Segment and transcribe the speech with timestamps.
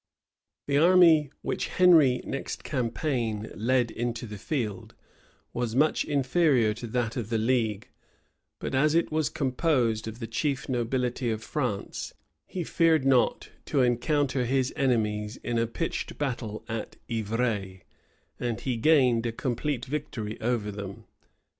[0.65, 4.95] The army which Henry, next campaign, led into the field,
[5.53, 7.87] was much inferior to that of the league;
[8.57, 12.15] but as it was composed of the chief nobility of France,
[12.47, 17.81] he feared not to encounter his enemies in a pitched battle at Yvrée,
[18.39, 21.05] and he gained a complete victory over them.